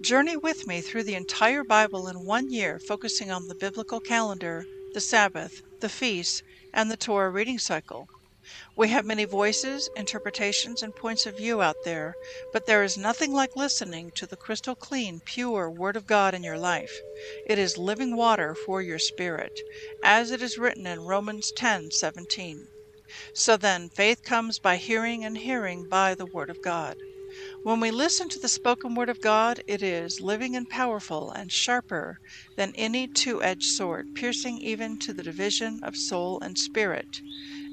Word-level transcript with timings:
Journey 0.00 0.36
with 0.36 0.66
me 0.66 0.82
through 0.82 1.04
the 1.04 1.14
entire 1.14 1.64
Bible 1.64 2.08
in 2.08 2.24
one 2.24 2.50
year, 2.50 2.78
focusing 2.78 3.30
on 3.30 3.46
the 3.46 3.54
biblical 3.54 4.00
calendar, 4.00 4.66
the 4.92 5.00
Sabbath, 5.00 5.62
the 5.80 5.88
feasts, 5.88 6.42
and 6.72 6.90
the 6.90 6.96
Torah 6.96 7.30
reading 7.30 7.58
cycle. 7.58 8.10
We 8.76 8.88
have 8.88 9.04
many 9.04 9.24
voices, 9.24 9.88
interpretations, 9.96 10.82
and 10.82 10.94
points 10.96 11.26
of 11.26 11.36
view 11.36 11.62
out 11.62 11.82
there, 11.82 12.16
but 12.52 12.66
there 12.66 12.82
is 12.84 12.96
nothing 12.96 13.32
like 13.32 13.56
listening 13.56 14.12
to 14.16 14.26
the 14.26 14.36
crystal 14.36 14.76
clean, 14.76 15.20
pure 15.24 15.70
Word 15.70 15.96
of 15.96 16.06
God 16.06 16.34
in 16.34 16.42
your 16.42 16.58
life. 16.58 17.02
It 17.44 17.58
is 17.58 17.78
living 17.78 18.16
water 18.16 18.54
for 18.54 18.82
your 18.82 18.98
spirit, 18.98 19.62
as 20.02 20.30
it 20.30 20.42
is 20.42 20.58
written 20.58 20.86
in 20.86 21.00
Romans 21.00 21.52
10:17. 21.52 22.68
So 23.34 23.56
then, 23.56 23.90
faith 23.90 24.22
comes 24.22 24.58
by 24.58 24.76
hearing, 24.76 25.24
and 25.24 25.38
hearing 25.38 25.86
by 25.86 26.14
the 26.14 26.26
Word 26.26 26.50
of 26.50 26.60
God. 26.60 26.98
When 27.66 27.80
we 27.80 27.90
listen 27.90 28.28
to 28.28 28.38
the 28.38 28.46
spoken 28.48 28.94
word 28.94 29.08
of 29.08 29.20
God, 29.20 29.60
it 29.66 29.82
is 29.82 30.20
living 30.20 30.54
and 30.54 30.68
powerful 30.68 31.32
and 31.32 31.50
sharper 31.50 32.20
than 32.54 32.72
any 32.76 33.08
two 33.08 33.42
edged 33.42 33.64
sword, 33.64 34.06
piercing 34.14 34.58
even 34.58 35.00
to 35.00 35.12
the 35.12 35.24
division 35.24 35.80
of 35.82 35.96
soul 35.96 36.38
and 36.40 36.56
spirit, 36.56 37.08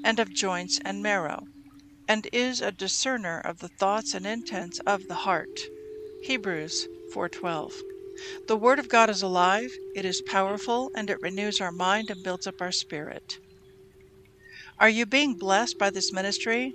and 0.02 0.18
of 0.18 0.34
joints 0.34 0.80
and 0.84 1.00
marrow, 1.00 1.44
and 2.08 2.26
is 2.32 2.60
a 2.60 2.72
discerner 2.72 3.38
of 3.38 3.60
the 3.60 3.68
thoughts 3.68 4.14
and 4.14 4.26
intents 4.26 4.80
of 4.80 5.06
the 5.06 5.22
heart. 5.22 5.60
Hebrews 6.24 6.88
4:12. 7.14 7.80
The 8.48 8.56
word 8.56 8.80
of 8.80 8.88
God 8.88 9.08
is 9.08 9.22
alive, 9.22 9.70
it 9.94 10.04
is 10.04 10.20
powerful, 10.22 10.90
and 10.96 11.08
it 11.08 11.22
renews 11.22 11.60
our 11.60 11.70
mind 11.70 12.10
and 12.10 12.20
builds 12.20 12.48
up 12.48 12.60
our 12.60 12.72
spirit. 12.72 13.38
Are 14.80 14.88
you 14.88 15.06
being 15.06 15.36
blessed 15.36 15.78
by 15.78 15.90
this 15.90 16.12
ministry? 16.12 16.74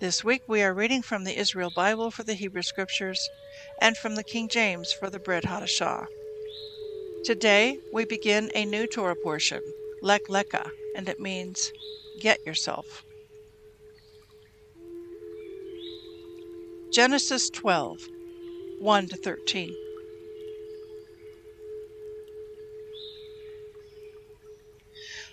This 0.00 0.24
week 0.24 0.42
we 0.46 0.62
are 0.62 0.74
reading 0.74 1.02
from 1.02 1.24
the 1.24 1.38
Israel 1.38 1.70
Bible 1.70 2.10
for 2.10 2.22
the 2.22 2.34
Hebrew 2.34 2.62
Scriptures 2.62 3.28
and 3.80 3.96
from 3.96 4.14
the 4.16 4.24
King 4.24 4.48
James 4.48 4.92
for 4.92 5.10
the 5.10 5.18
Brit 5.18 5.44
Hadashah. 5.44 6.06
Today 7.24 7.78
we 7.92 8.04
begin 8.04 8.50
a 8.54 8.64
new 8.64 8.86
Torah 8.86 9.16
portion, 9.16 9.60
Lech 10.02 10.22
Lecha, 10.28 10.70
and 10.96 11.08
it 11.08 11.20
means 11.20 11.72
get 12.18 12.44
yourself. 12.46 13.04
Genesis 16.92 17.48
12, 17.50 17.98
1 18.80 19.08
to 19.08 19.16
13. 19.16 19.74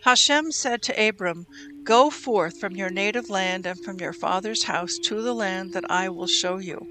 Hashem 0.03 0.51
said 0.51 0.81
to 0.83 1.07
Abram, 1.09 1.47
Go 1.87 2.09
forth 2.09 2.59
from 2.59 2.75
your 2.75 2.89
native 2.89 3.29
land 3.29 3.65
and 3.65 3.81
from 3.81 4.01
your 4.01 4.11
father's 4.11 4.63
house 4.63 4.97
to 5.03 5.21
the 5.21 5.33
land 5.33 5.71
that 5.71 5.89
I 5.89 6.09
will 6.09 6.27
show 6.27 6.57
you. 6.57 6.85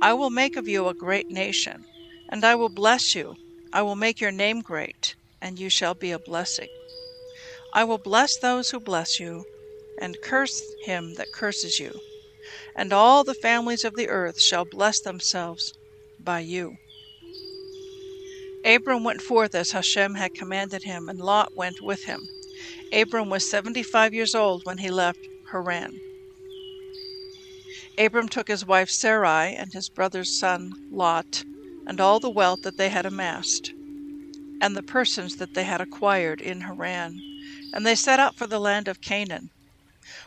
I 0.00 0.12
will 0.12 0.28
make 0.28 0.56
of 0.56 0.68
you 0.68 0.86
a 0.86 0.92
great 0.92 1.30
nation, 1.30 1.82
and 2.28 2.44
I 2.44 2.56
will 2.56 2.68
bless 2.68 3.14
you. 3.14 3.36
I 3.72 3.80
will 3.80 3.96
make 3.96 4.20
your 4.20 4.32
name 4.32 4.60
great, 4.60 5.16
and 5.40 5.58
you 5.58 5.70
shall 5.70 5.94
be 5.94 6.10
a 6.10 6.18
blessing. 6.18 6.68
I 7.72 7.84
will 7.84 7.96
bless 7.96 8.36
those 8.36 8.68
who 8.68 8.80
bless 8.80 9.18
you, 9.18 9.46
and 9.98 10.20
curse 10.22 10.60
him 10.84 11.14
that 11.14 11.32
curses 11.32 11.80
you. 11.80 11.98
And 12.76 12.92
all 12.92 13.24
the 13.24 13.32
families 13.32 13.82
of 13.82 13.96
the 13.96 14.10
earth 14.10 14.38
shall 14.38 14.66
bless 14.66 15.00
themselves 15.00 15.72
by 16.22 16.40
you. 16.40 16.76
Abram 18.62 19.04
went 19.04 19.22
forth 19.22 19.54
as 19.54 19.70
Hashem 19.70 20.16
had 20.16 20.34
commanded 20.34 20.82
him, 20.82 21.08
and 21.08 21.18
Lot 21.18 21.56
went 21.56 21.80
with 21.80 22.04
him. 22.04 22.20
Abram 22.92 23.28
was 23.28 23.44
seventy 23.44 23.82
five 23.82 24.14
years 24.14 24.32
old 24.32 24.64
when 24.64 24.78
he 24.78 24.90
left 24.90 25.18
Haran. 25.50 26.00
Abram 27.98 28.28
took 28.28 28.46
his 28.46 28.64
wife 28.64 28.88
Sarai 28.88 29.56
and 29.56 29.72
his 29.72 29.88
brother's 29.88 30.30
son 30.30 30.70
Lot, 30.88 31.44
and 31.84 32.00
all 32.00 32.20
the 32.20 32.30
wealth 32.30 32.60
that 32.62 32.76
they 32.76 32.88
had 32.88 33.04
amassed, 33.04 33.74
and 34.60 34.76
the 34.76 34.84
persons 34.84 35.34
that 35.34 35.54
they 35.54 35.64
had 35.64 35.80
acquired 35.80 36.40
in 36.40 36.60
Haran, 36.62 37.22
and 37.72 37.84
they 37.84 37.96
set 37.96 38.20
out 38.20 38.38
for 38.38 38.46
the 38.46 38.60
land 38.60 38.86
of 38.86 39.00
Canaan. 39.00 39.50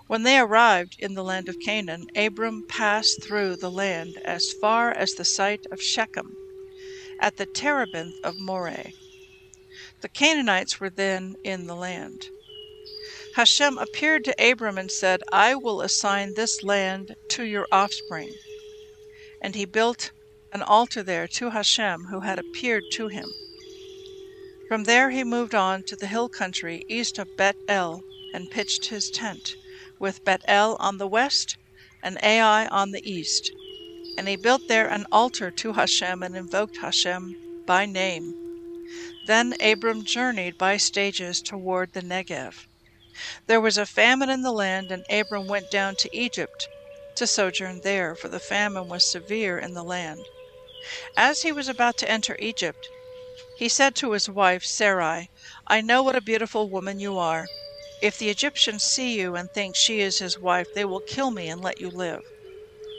When 0.08 0.24
they 0.24 0.38
arrived 0.38 0.97
in 1.00 1.14
the 1.14 1.24
land 1.24 1.47
of 1.47 1.59
Canaan, 1.59 2.08
Abram 2.14 2.64
passed 2.68 3.24
through 3.24 3.56
the 3.56 3.72
land 3.72 4.20
as 4.26 4.52
far 4.52 4.91
as 4.91 5.14
the 5.14 5.26
site 5.26 5.66
of 5.72 5.81
Shechem 5.81 6.36
at 7.22 7.38
the 7.38 7.46
terebinth 7.46 8.16
of 8.22 8.38
Moreh. 8.38 8.91
The 10.02 10.09
Canaanites 10.09 10.81
were 10.81 10.90
then 10.90 11.36
in 11.46 11.66
the 11.66 11.76
land. 11.76 12.28
Hashem 13.35 13.78
appeared 13.78 14.25
to 14.25 14.51
Abram 14.51 14.78
and 14.78 14.91
said, 14.91 15.22
I 15.31 15.56
will 15.56 15.81
assign 15.81 16.34
this 16.34 16.63
land 16.63 17.16
to 17.29 17.44
your 17.44 17.67
offspring. 17.72 18.34
And 19.41 19.56
he 19.56 19.66
built 19.66 20.12
an 20.51 20.62
altar 20.63 21.03
there 21.03 21.28
to 21.28 21.51
Hashem 21.51 22.06
who 22.06 22.22
had 22.22 22.40
appeared 22.40 22.84
to 22.94 23.07
him. 23.07 23.29
From 24.67 24.84
there 24.85 25.12
he 25.12 25.23
moved 25.23 25.53
on 25.56 25.84
to 25.84 25.95
the 25.95 26.07
hill 26.07 26.28
country 26.28 26.84
east 26.88 27.19
of 27.19 27.38
Bet 27.38 27.56
El 27.67 28.03
and 28.34 28.50
pitched 28.50 28.85
his 28.85 29.09
tent, 29.09 29.56
with 30.00 30.23
Bet 30.23 30.41
El 30.47 30.75
on 30.78 30.97
the 30.97 31.07
west 31.07 31.57
and 32.03 32.17
Ai 32.23 32.67
on 32.67 32.91
the 32.91 33.07
east. 33.09 33.51
And 34.17 34.28
he 34.28 34.35
built 34.38 34.67
there 34.67 34.88
an 34.88 35.06
altar 35.11 35.51
to 35.51 35.73
Hashem 35.73 36.23
and 36.23 36.35
invoked 36.35 36.78
Hashem 36.78 37.63
by 37.66 37.85
name. 37.85 38.34
Then 39.28 39.53
Abram 39.61 40.03
journeyed 40.03 40.57
by 40.57 40.78
stages 40.78 41.41
toward 41.41 41.94
the 41.94 42.01
Negev. 42.01 42.66
There 43.47 43.59
was 43.59 43.78
a 43.78 43.85
famine 43.85 44.30
in 44.30 44.44
the 44.44 44.52
land, 44.52 44.91
and 44.91 45.06
Abram 45.09 45.47
went 45.47 45.70
down 45.70 45.96
to 45.97 46.16
Egypt 46.16 46.70
to 47.16 47.28
sojourn 47.28 47.82
there, 47.82 48.16
for 48.16 48.29
the 48.29 48.40
famine 48.40 48.88
was 48.88 49.11
severe 49.11 49.59
in 49.59 49.73
the 49.73 49.84
land. 49.84 50.26
As 51.17 51.41
he 51.41 51.52
was 51.52 51.67
about 51.67 51.97
to 51.97 52.09
enter 52.09 52.38
Egypt, 52.40 52.88
he 53.58 53.67
said 53.67 53.93
to 53.96 54.11
his 54.11 54.29
wife 54.29 54.64
Sarai, 54.64 55.29
I 55.67 55.82
know 55.82 56.02
what 56.02 56.16
a 56.16 56.22
beautiful 56.22 56.70
woman 56.70 56.99
you 57.02 57.17
are. 57.17 57.47
If 58.02 58.17
the 58.17 58.29
Egyptians 58.29 58.84
see 58.84 59.20
you 59.20 59.35
and 59.35 59.52
think 59.52 59.76
she 59.76 59.99
is 59.99 60.20
his 60.20 60.40
wife, 60.40 60.67
they 60.73 60.85
will 60.85 61.02
kill 61.02 61.32
me 61.32 61.49
and 61.49 61.61
let 61.61 61.82
you 61.82 61.90
live. 61.90 62.23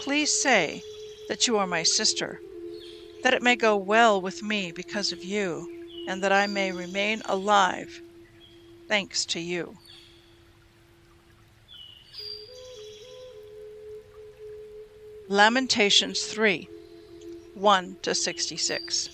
Please 0.03 0.31
say, 0.31 0.83
that 1.29 1.47
you 1.47 1.56
are 1.56 1.67
my 1.67 1.83
sister, 1.83 2.41
that 3.23 3.33
it 3.33 3.41
may 3.41 3.56
go 3.56 3.77
well 3.77 4.21
with 4.21 4.43
me 4.43 4.73
because 4.73 5.12
of 5.12 5.25
you, 5.25 5.67
and 6.09 6.23
that 6.23 6.33
I 6.33 6.47
may 6.47 6.73
remain 6.73 7.23
alive 7.25 8.03
thanks 8.89 9.25
to 9.27 9.39
you. 9.39 9.79
Lamentations 15.32 16.25
3 16.25 16.69
1 17.55 17.97
to 18.03 18.17
66. 18.17 19.09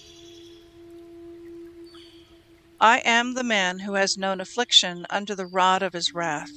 I 2.81 3.03
am 3.05 3.35
the 3.35 3.45
man 3.45 3.81
who 3.81 3.93
has 3.93 4.17
known 4.17 4.41
affliction 4.41 5.05
under 5.11 5.35
the 5.35 5.45
rod 5.45 5.83
of 5.83 5.93
his 5.93 6.15
wrath. 6.15 6.53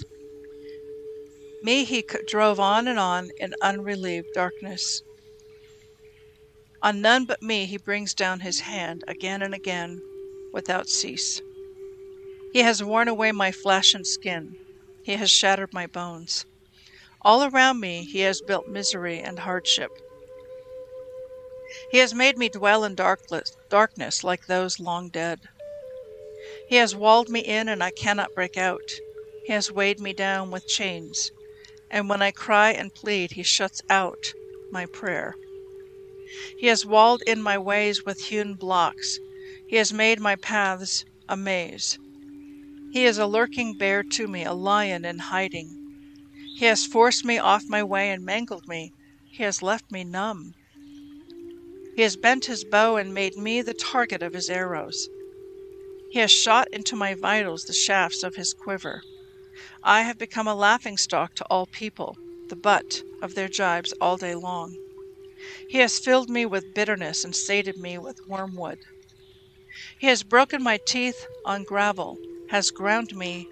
Me 1.62 1.84
he 1.84 2.06
drove 2.26 2.58
on 2.58 2.88
and 2.88 2.98
on 2.98 3.32
in 3.38 3.54
unrelieved 3.62 4.28
darkness. 4.34 5.02
On 6.82 7.02
none 7.02 7.26
but 7.26 7.42
me 7.42 7.66
he 7.66 7.76
brings 7.76 8.14
down 8.14 8.40
his 8.40 8.62
hand 8.62 9.04
again 9.10 9.42
and 9.42 9.54
again 9.54 10.02
without 10.54 10.88
cease. 10.88 11.42
He 12.54 12.60
has 12.60 12.82
worn 12.82 13.10
away 13.10 13.34
my 13.34 13.52
flesh 13.52 13.94
and 13.94 14.08
skin. 14.08 14.56
He 15.04 15.18
has 15.18 15.30
shattered 15.30 15.74
my 15.74 15.86
bones. 15.86 16.46
All 17.22 17.44
around 17.44 17.80
me 17.80 18.04
he 18.04 18.20
has 18.20 18.42
built 18.42 18.68
misery 18.68 19.20
and 19.20 19.40
hardship. 19.40 19.92
He 21.92 21.98
has 22.00 22.14
made 22.14 22.38
me 22.38 22.50
dwell 22.50 22.84
in 22.84 22.96
darkness, 22.96 24.24
like 24.24 24.46
those 24.48 24.80
long 24.80 25.10
dead. 25.10 25.40
He 26.68 26.76
has 26.76 26.96
walled 26.96 27.30
me 27.30 27.42
in 27.42 27.68
and 27.68 27.84
I 27.84 27.92
cannot 27.92 28.34
break 28.36 28.58
out. 28.58 28.92
He 29.46 29.54
has 29.54 29.72
weighed 29.72 30.00
me 30.00 30.14
down 30.14 30.52
with 30.52 30.68
chains 30.68 31.32
and 31.92 32.08
when 32.08 32.22
I 32.22 32.32
cry 32.32 32.72
and 32.72 32.94
plead, 32.94 33.32
he 33.32 33.44
shuts 33.44 33.82
out 33.90 34.34
my 34.72 34.86
prayer. 34.86 35.36
He 36.60 36.68
has 36.68 36.86
walled 36.86 37.24
in 37.26 37.42
my 37.42 37.58
ways 37.58 38.06
with 38.06 38.20
hewn 38.26 38.54
blocks. 38.54 39.20
He 39.68 39.78
has 39.78 39.92
made 39.92 40.20
my 40.20 40.36
paths 40.36 41.04
a 41.28 41.36
maze. 41.36 41.98
He 42.92 43.06
is 43.06 43.18
a 43.18 43.26
lurking 43.26 43.76
bear 43.78 44.04
to 44.04 44.28
me, 44.28 44.44
a 44.44 44.54
lion 44.54 45.06
in 45.06 45.20
hiding. 45.20 45.79
He 46.60 46.66
has 46.66 46.86
forced 46.86 47.24
me 47.24 47.38
off 47.38 47.64
my 47.70 47.82
way 47.82 48.10
and 48.10 48.26
mangled 48.26 48.68
me. 48.68 48.92
He 49.32 49.44
has 49.44 49.64
left 49.64 49.94
me 49.94 50.04
numb. 50.04 50.56
He 51.96 52.02
has 52.02 52.18
bent 52.18 52.48
his 52.48 52.66
bow 52.66 52.98
and 52.98 53.14
made 53.14 53.38
me 53.38 53.62
the 53.62 53.74
target 53.74 54.22
of 54.22 54.34
his 54.34 54.50
arrows. 54.50 55.08
He 56.12 56.20
has 56.20 56.32
shot 56.32 56.68
into 56.74 56.98
my 56.98 57.16
vitals 57.16 57.64
the 57.64 57.72
shafts 57.72 58.24
of 58.24 58.36
his 58.36 58.54
quiver. 58.54 59.02
I 59.86 60.02
have 60.02 60.18
become 60.18 60.50
a 60.50 60.54
laughing 60.54 60.98
stock 60.98 61.34
to 61.36 61.46
all 61.46 61.66
people, 61.66 62.18
the 62.50 62.58
butt 62.58 63.04
of 63.22 63.36
their 63.36 63.48
jibes 63.48 63.94
all 64.02 64.18
day 64.18 64.36
long. 64.36 64.76
He 65.70 65.78
has 65.78 65.98
filled 65.98 66.30
me 66.30 66.46
with 66.46 66.74
bitterness 66.76 67.24
and 67.24 67.34
sated 67.34 67.78
me 67.78 67.98
with 67.98 68.20
wormwood. 68.28 68.80
He 69.98 70.08
has 70.08 70.24
broken 70.24 70.62
my 70.62 70.78
teeth 70.86 71.26
on 71.46 71.64
gravel, 71.64 72.18
has 72.50 72.70
ground 72.70 73.16
me 73.16 73.48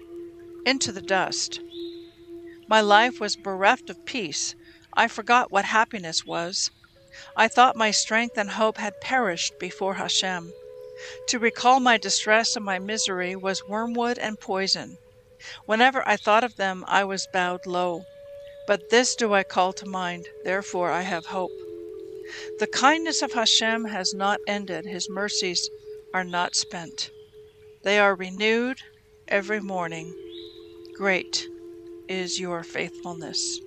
into 0.66 0.92
the 0.92 1.00
dust. 1.00 1.62
My 2.70 2.82
life 2.82 3.18
was 3.18 3.34
bereft 3.34 3.88
of 3.88 4.04
peace. 4.04 4.54
I 4.92 5.08
forgot 5.08 5.50
what 5.50 5.64
happiness 5.64 6.26
was. 6.26 6.70
I 7.34 7.48
thought 7.48 7.76
my 7.76 7.90
strength 7.90 8.36
and 8.36 8.50
hope 8.50 8.76
had 8.76 9.00
perished 9.00 9.58
before 9.58 9.94
Hashem. 9.94 10.52
To 11.28 11.38
recall 11.38 11.80
my 11.80 11.96
distress 11.96 12.56
and 12.56 12.64
my 12.66 12.78
misery 12.78 13.34
was 13.34 13.66
wormwood 13.66 14.18
and 14.18 14.38
poison. 14.38 14.98
Whenever 15.64 16.06
I 16.06 16.18
thought 16.18 16.44
of 16.44 16.56
them, 16.56 16.84
I 16.86 17.04
was 17.04 17.26
bowed 17.32 17.64
low. 17.64 18.04
But 18.66 18.90
this 18.90 19.14
do 19.14 19.32
I 19.32 19.44
call 19.44 19.72
to 19.72 19.86
mind, 19.86 20.26
therefore 20.44 20.90
I 20.90 21.02
have 21.02 21.24
hope. 21.24 21.52
The 22.58 22.66
kindness 22.66 23.22
of 23.22 23.32
Hashem 23.32 23.86
has 23.86 24.12
not 24.12 24.40
ended, 24.46 24.84
his 24.84 25.08
mercies 25.08 25.70
are 26.12 26.24
not 26.24 26.54
spent. 26.54 27.10
They 27.82 27.98
are 27.98 28.14
renewed 28.14 28.82
every 29.26 29.60
morning. 29.60 30.14
Great 30.98 31.46
is 32.08 32.40
your 32.40 32.62
faithfulness. 32.62 33.60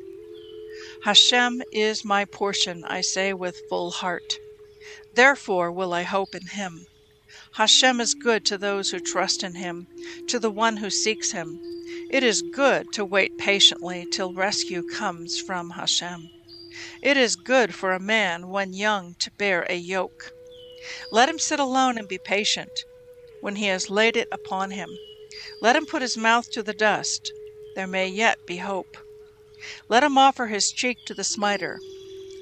Hashem 1.03 1.61
is 1.71 2.05
my 2.05 2.25
portion, 2.25 2.83
I 2.85 3.01
say 3.01 3.33
with 3.33 3.61
full 3.69 3.91
heart. 3.91 4.37
Therefore 5.13 5.71
will 5.71 5.93
I 5.93 6.03
hope 6.03 6.35
in 6.35 6.47
him. 6.47 6.85
Hashem 7.53 7.99
is 7.99 8.13
good 8.13 8.45
to 8.45 8.57
those 8.57 8.91
who 8.91 8.99
trust 8.99 9.43
in 9.43 9.55
him, 9.55 9.87
to 10.27 10.39
the 10.39 10.51
one 10.51 10.77
who 10.77 10.89
seeks 10.89 11.31
him. 11.31 11.59
It 12.09 12.23
is 12.23 12.41
good 12.41 12.93
to 12.93 13.03
wait 13.03 13.37
patiently 13.37 14.05
till 14.11 14.33
rescue 14.33 14.87
comes 14.87 15.39
from 15.39 15.71
Hashem. 15.71 16.29
It 17.01 17.17
is 17.17 17.35
good 17.35 17.75
for 17.75 17.93
a 17.93 17.99
man 17.99 18.47
when 18.47 18.73
young 18.73 19.15
to 19.15 19.31
bear 19.31 19.65
a 19.69 19.75
yoke. 19.75 20.31
Let 21.11 21.29
him 21.29 21.39
sit 21.39 21.59
alone 21.59 21.97
and 21.97 22.07
be 22.07 22.17
patient 22.17 22.85
when 23.41 23.57
he 23.57 23.65
has 23.65 23.89
laid 23.89 24.15
it 24.15 24.27
upon 24.31 24.71
him. 24.71 24.89
Let 25.61 25.75
him 25.75 25.85
put 25.85 26.01
his 26.01 26.17
mouth 26.17 26.49
to 26.51 26.63
the 26.63 26.73
dust. 26.73 27.31
There 27.75 27.87
may 27.87 28.07
yet 28.07 28.45
be 28.45 28.57
hope. 28.57 28.97
Let 29.87 30.03
him 30.03 30.17
offer 30.17 30.47
his 30.47 30.71
cheek 30.71 30.97
to 31.05 31.13
the 31.13 31.23
smiter. 31.23 31.79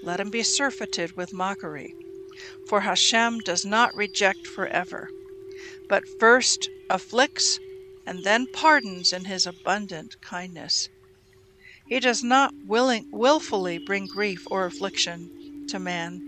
Let 0.01 0.19
him 0.19 0.29
be 0.31 0.41
surfeited 0.43 1.15
with 1.15 1.33
mockery. 1.33 1.93
For 2.67 2.81
Hashem 2.81 3.39
does 3.39 3.65
not 3.65 3.93
reject 3.95 4.47
forever, 4.47 5.09
but 5.87 6.03
first 6.19 6.69
afflicts 6.89 7.59
and 8.07 8.23
then 8.23 8.47
pardons 8.53 9.13
in 9.13 9.25
his 9.25 9.45
abundant 9.45 10.15
kindness. 10.21 10.89
He 11.87 11.99
does 11.99 12.23
not 12.23 12.53
willing, 12.65 13.07
willfully 13.11 13.77
bring 13.77 14.07
grief 14.07 14.47
or 14.49 14.65
affliction 14.65 15.65
to 15.69 15.79
man, 15.79 16.21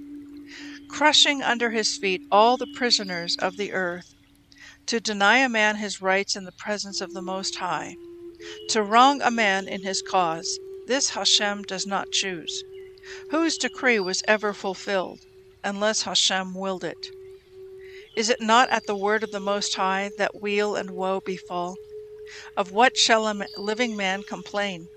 crushing 0.89 1.41
under 1.41 1.71
his 1.71 1.97
feet 1.97 2.21
all 2.31 2.57
the 2.57 2.71
prisoners 2.75 3.35
of 3.37 3.57
the 3.57 3.71
earth, 3.71 4.13
to 4.87 4.99
deny 4.99 5.37
a 5.37 5.49
man 5.49 5.77
his 5.77 6.01
rights 6.01 6.35
in 6.35 6.43
the 6.43 6.51
presence 6.51 7.01
of 7.01 7.13
the 7.13 7.21
Most 7.21 7.55
High, 7.55 7.95
to 8.69 8.83
wrong 8.83 9.21
a 9.21 9.31
man 9.31 9.67
in 9.67 9.81
his 9.81 10.01
cause. 10.01 10.59
This 10.87 11.09
Hashem 11.09 11.63
does 11.63 11.85
not 11.85 12.11
choose. 12.11 12.63
Whose 13.29 13.57
decree 13.57 13.99
was 13.99 14.23
ever 14.27 14.53
fulfilled? 14.53 15.19
unless 15.63 16.03
Hashem 16.03 16.53
willed 16.53 16.83
it. 16.83 17.11
Is 18.15 18.29
it 18.29 18.41
not 18.41 18.69
at 18.69 18.87
the 18.87 18.95
word 18.95 19.23
of 19.23 19.31
the 19.31 19.39
Most 19.39 19.75
High 19.75 20.11
that 20.17 20.41
weal 20.41 20.75
and 20.75 20.91
woe 20.91 21.21
befall? 21.21 21.75
Of 22.57 22.71
what 22.71 22.97
shall 22.97 23.27
a 23.27 23.45
living 23.57 23.95
man 23.95 24.23
complain? 24.23 24.87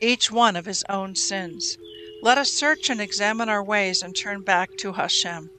Each 0.00 0.30
one 0.30 0.56
of 0.56 0.66
his 0.66 0.84
own 0.88 1.14
sins. 1.14 1.76
Let 2.22 2.38
us 2.38 2.50
search 2.50 2.90
and 2.90 3.00
examine 3.00 3.48
our 3.48 3.64
ways 3.64 4.02
and 4.02 4.14
turn 4.16 4.42
back 4.42 4.76
to 4.78 4.92
Hashem. 4.92 5.50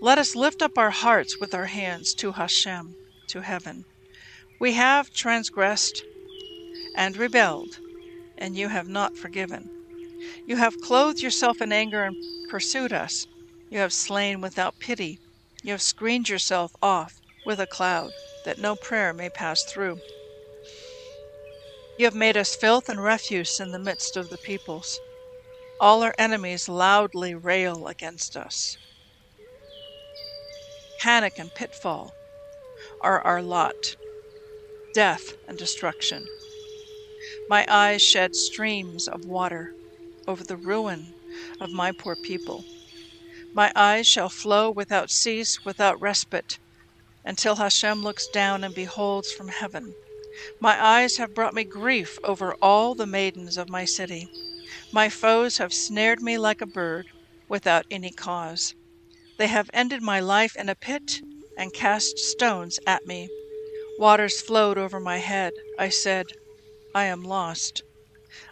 Let 0.00 0.18
us 0.18 0.34
lift 0.34 0.62
up 0.62 0.76
our 0.76 0.90
hearts 0.90 1.38
with 1.38 1.54
our 1.54 1.66
hands 1.66 2.14
to 2.14 2.32
Hashem, 2.32 2.94
to 3.28 3.42
heaven. 3.42 3.84
We 4.58 4.72
have 4.72 5.12
transgressed 5.12 6.02
and 6.96 7.16
rebelled, 7.16 7.78
and 8.38 8.56
you 8.56 8.68
have 8.68 8.88
not 8.88 9.16
forgiven. 9.16 9.68
You 10.46 10.56
have 10.56 10.80
clothed 10.80 11.20
yourself 11.20 11.60
in 11.60 11.72
anger 11.72 12.04
and 12.04 12.16
pursued 12.48 12.92
us. 12.92 13.26
You 13.70 13.80
have 13.80 13.92
slain 13.92 14.40
without 14.40 14.78
pity. 14.80 15.18
You 15.62 15.72
have 15.72 15.82
screened 15.82 16.30
yourself 16.30 16.72
off 16.80 17.12
with 17.44 17.60
a 17.60 17.66
cloud, 17.66 18.10
that 18.46 18.58
no 18.58 18.76
prayer 18.76 19.12
may 19.12 19.28
pass 19.28 19.62
through. 19.64 19.98
You 21.98 22.06
have 22.06 22.14
made 22.14 22.36
us 22.36 22.56
filth 22.56 22.88
and 22.88 23.02
refuse 23.02 23.60
in 23.60 23.72
the 23.72 23.78
midst 23.78 24.16
of 24.16 24.30
the 24.30 24.38
peoples. 24.38 24.98
All 25.80 26.02
our 26.02 26.14
enemies 26.18 26.68
loudly 26.68 27.34
rail 27.34 27.88
against 27.88 28.36
us. 28.36 28.78
Panic 31.00 31.38
and 31.38 31.54
pitfall 31.54 32.14
are 33.02 33.20
our 33.20 33.42
lot, 33.42 33.96
death 34.96 35.34
and 35.46 35.58
destruction. 35.58 36.26
My 37.50 37.66
eyes 37.68 38.00
shed 38.00 38.34
streams 38.34 39.06
of 39.06 39.26
water 39.26 39.74
over 40.26 40.42
the 40.42 40.56
ruin 40.56 41.12
of 41.60 41.70
my 41.70 41.92
poor 41.92 42.16
people. 42.16 42.64
My 43.52 43.70
eyes 43.76 44.06
shall 44.06 44.30
flow 44.30 44.70
without 44.70 45.10
cease, 45.10 45.62
without 45.66 46.00
respite, 46.00 46.58
until 47.26 47.56
Hashem 47.56 48.02
looks 48.02 48.26
down 48.28 48.64
and 48.64 48.74
beholds 48.74 49.30
from 49.30 49.48
heaven. 49.48 49.94
My 50.62 50.82
eyes 50.82 51.18
have 51.18 51.34
brought 51.34 51.52
me 51.52 51.64
grief 51.64 52.18
over 52.24 52.54
all 52.62 52.94
the 52.94 53.06
maidens 53.06 53.58
of 53.58 53.68
my 53.68 53.84
city. 53.84 54.26
My 54.94 55.10
foes 55.10 55.58
have 55.58 55.74
snared 55.74 56.22
me 56.22 56.38
like 56.38 56.62
a 56.62 56.66
bird, 56.66 57.08
without 57.50 57.84
any 57.90 58.12
cause. 58.12 58.74
They 59.36 59.48
have 59.48 59.68
ended 59.74 60.00
my 60.00 60.20
life 60.20 60.56
in 60.56 60.70
a 60.70 60.74
pit 60.74 61.20
and 61.58 61.74
cast 61.74 62.18
stones 62.18 62.80
at 62.86 63.04
me. 63.04 63.28
Waters 63.98 64.42
flowed 64.42 64.76
over 64.76 65.00
my 65.00 65.16
head. 65.18 65.54
I 65.78 65.88
said, 65.88 66.26
I 66.94 67.04
am 67.04 67.22
lost. 67.22 67.82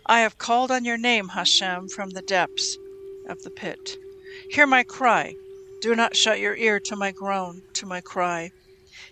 I 0.06 0.20
have 0.20 0.38
called 0.38 0.70
on 0.70 0.86
your 0.86 0.96
name, 0.96 1.28
Hashem, 1.28 1.88
from 1.88 2.10
the 2.10 2.22
depths 2.22 2.78
of 3.28 3.42
the 3.42 3.50
pit. 3.50 3.98
Hear 4.50 4.66
my 4.66 4.82
cry. 4.84 5.34
Do 5.82 5.94
not 5.94 6.16
shut 6.16 6.40
your 6.40 6.56
ear 6.56 6.80
to 6.80 6.96
my 6.96 7.10
groan, 7.10 7.62
to 7.74 7.84
my 7.84 8.00
cry. 8.00 8.52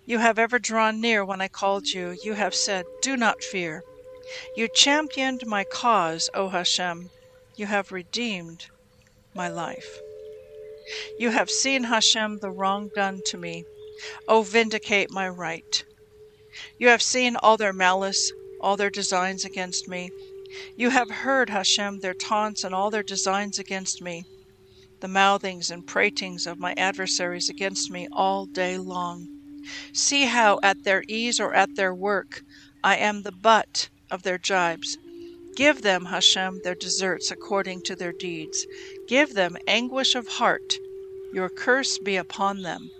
You 0.07 0.19
have 0.19 0.39
ever 0.39 0.59
drawn 0.59 1.03
near 1.03 1.23
when 1.23 1.43
I 1.43 1.49
called 1.49 1.89
you. 1.89 2.17
You 2.25 2.33
have 2.33 2.55
said, 2.55 2.87
Do 3.03 3.15
not 3.17 3.45
fear. 3.45 3.83
You 4.57 4.69
championed 4.75 5.47
my 5.47 5.65
cause, 5.65 6.31
O 6.33 6.49
Hashem. 6.49 7.11
You 7.57 7.67
have 7.67 7.93
redeemed 7.93 8.69
my 9.35 9.49
life. 9.49 9.99
You 11.19 11.29
have 11.29 11.51
seen, 11.51 11.85
Hashem, 11.85 12.39
the 12.39 12.51
wrong 12.51 12.91
done 12.95 13.21
to 13.27 13.37
me. 13.37 13.65
O 14.27 14.43
vindicate 14.43 15.11
my 15.11 15.29
right. 15.29 15.85
You 16.79 16.89
have 16.89 17.03
seen 17.03 17.37
all 17.37 17.57
their 17.57 17.73
malice, 17.73 18.33
all 18.61 18.77
their 18.77 18.91
designs 18.91 19.45
against 19.45 19.89
me. 19.89 20.11
You 20.77 20.91
have 20.91 21.11
heard, 21.11 21.51
Hashem, 21.51 22.01
their 22.01 22.15
taunts 22.15 22.65
and 22.65 22.75
all 22.75 22.91
their 22.91 23.03
designs 23.03 23.59
against 23.59 24.03
me, 24.03 24.25
the 25.01 25.09
mouthings 25.09 25.71
and 25.71 25.87
pratings 25.87 26.47
of 26.47 26.59
my 26.59 26.75
adversaries 26.77 27.49
against 27.49 27.91
me 27.91 28.09
all 28.13 28.47
day 28.47 28.77
long. 28.77 29.27
See 29.93 30.27
how, 30.27 30.61
at 30.63 30.85
their 30.85 31.05
ease 31.09 31.41
or 31.41 31.55
at 31.55 31.75
their 31.77 31.95
work, 31.95 32.43
I 32.85 32.97
am 32.97 33.23
the 33.23 33.33
butt 33.33 33.89
of 34.11 34.23
their 34.23 34.39
jibes, 34.39 34.99
Give 35.55 35.83
them, 35.83 36.07
Hashem, 36.07 36.63
their 36.65 36.75
deserts 36.75 37.31
according 37.31 37.83
to 37.83 37.95
their 37.95 38.13
deeds. 38.13 38.67
Give 39.07 39.35
them 39.35 39.59
anguish 39.67 40.15
of 40.15 40.27
heart. 40.27 40.79
Your 41.35 41.51
curse 41.51 41.99
be 41.99 42.17
upon 42.17 42.63
them. 42.63 42.91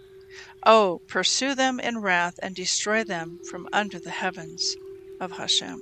Oh, 0.65 1.01
pursue 1.09 1.55
them 1.55 1.81
in 1.81 1.99
wrath 1.99 2.39
and 2.43 2.55
destroy 2.55 3.05
them 3.05 3.41
from 3.51 3.69
under 3.73 3.99
the 3.99 4.11
heavens 4.11 4.77
of 5.21 5.33
Hashem. 5.33 5.81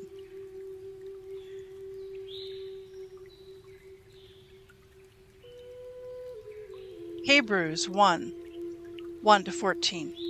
Hebrews 7.24 7.88
1 7.88 8.32
1 9.22 9.44
to 9.44 9.52
14. 9.52 10.29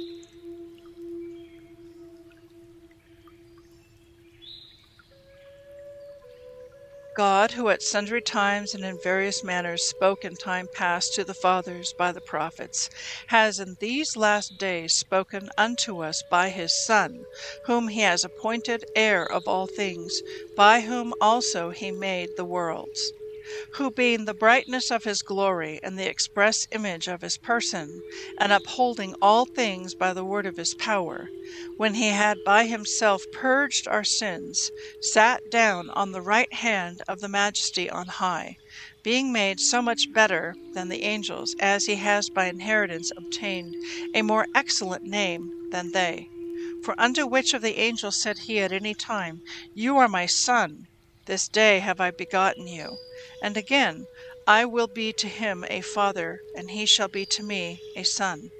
God, 7.20 7.50
who 7.52 7.68
at 7.68 7.82
sundry 7.82 8.22
times 8.22 8.72
and 8.72 8.82
in 8.82 8.98
various 8.98 9.44
manners 9.44 9.84
spoke 9.84 10.24
in 10.24 10.36
time 10.36 10.68
past 10.68 11.12
to 11.16 11.22
the 11.22 11.34
fathers 11.34 11.92
by 11.92 12.12
the 12.12 12.22
prophets, 12.22 12.88
has 13.26 13.60
in 13.60 13.76
these 13.78 14.16
last 14.16 14.56
days 14.56 14.94
spoken 14.94 15.50
unto 15.58 16.02
us 16.02 16.22
by 16.22 16.48
his 16.48 16.72
Son, 16.74 17.26
whom 17.64 17.88
he 17.88 18.00
has 18.00 18.24
appointed 18.24 18.86
heir 18.94 19.22
of 19.30 19.46
all 19.46 19.66
things, 19.66 20.22
by 20.56 20.80
whom 20.80 21.12
also 21.20 21.68
he 21.72 21.90
made 21.90 22.36
the 22.36 22.46
worlds 22.46 23.12
who 23.72 23.90
being 23.90 24.26
the 24.26 24.32
brightness 24.32 24.92
of 24.92 25.02
his 25.02 25.22
glory 25.22 25.80
and 25.82 25.98
the 25.98 26.08
express 26.08 26.68
image 26.70 27.08
of 27.08 27.20
his 27.20 27.36
person, 27.36 28.04
and 28.38 28.52
upholding 28.52 29.12
all 29.20 29.44
things 29.44 29.92
by 29.92 30.12
the 30.12 30.24
word 30.24 30.46
of 30.46 30.56
his 30.56 30.72
power, 30.72 31.32
when 31.74 31.94
he 31.94 32.10
had 32.10 32.44
by 32.44 32.66
himself 32.66 33.28
purged 33.32 33.88
our 33.88 34.04
sins, 34.04 34.70
sat 35.00 35.42
down 35.50 35.90
on 35.94 36.12
the 36.12 36.22
right 36.22 36.52
hand 36.52 37.02
of 37.08 37.18
the 37.18 37.28
majesty 37.28 37.90
on 37.90 38.06
high, 38.06 38.56
being 39.02 39.32
made 39.32 39.58
so 39.58 39.82
much 39.82 40.12
better 40.12 40.54
than 40.72 40.88
the 40.88 41.02
angels, 41.02 41.56
as 41.58 41.86
he 41.86 41.96
has 41.96 42.28
by 42.30 42.46
inheritance 42.46 43.10
obtained 43.16 43.76
a 44.14 44.22
more 44.22 44.46
excellent 44.54 45.02
name 45.02 45.50
than 45.70 45.90
they. 45.90 46.30
For 46.78 46.94
unto 47.00 47.26
which 47.26 47.52
of 47.52 47.62
the 47.62 47.78
angels 47.80 48.16
said 48.16 48.38
he 48.46 48.60
at 48.60 48.70
any 48.70 48.94
time, 48.94 49.42
You 49.74 49.96
are 49.96 50.06
my 50.06 50.26
son, 50.26 50.86
this 51.30 51.48
day 51.48 51.78
have 51.78 52.00
I 52.00 52.10
begotten 52.10 52.66
you? 52.66 52.98
And 53.40 53.56
again, 53.56 54.08
I 54.48 54.64
will 54.64 54.88
be 54.88 55.12
to 55.12 55.28
him 55.28 55.64
a 55.70 55.80
father, 55.80 56.40
and 56.52 56.72
he 56.72 56.86
shall 56.86 57.06
be 57.06 57.24
to 57.26 57.44
me 57.44 57.84
a 57.94 58.02
son. 58.02 58.50